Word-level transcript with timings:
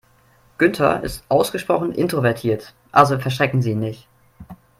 Günther 0.57 1.03
ist 1.03 1.23
ausgesprochen 1.29 1.91
introvertiert, 1.91 2.73
also 2.91 3.19
verschrecken 3.19 3.61
Sie 3.61 3.73
ihn 3.73 3.79
nicht. 3.81 4.07